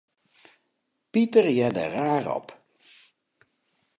[1.11, 2.47] Piter hearde raar op.